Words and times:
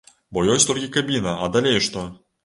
Бо 0.35 0.43
ёсць 0.53 0.63
толькі 0.69 0.87
кабіна, 0.95 1.33
а 1.43 1.49
далей 1.57 1.77
што? 1.89 2.07